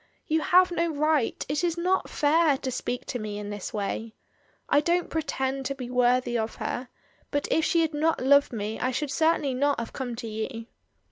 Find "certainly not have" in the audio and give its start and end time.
9.11-9.93